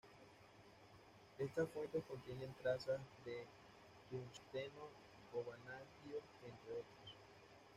[1.37, 3.45] Estas fuentes contienen trazas de
[4.09, 4.89] tungsteno
[5.31, 7.17] o vanadio entre otros.